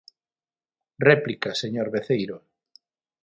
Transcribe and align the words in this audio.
Réplica, 1.09 1.49
señor 1.61 1.87
Veceiro. 1.95 2.37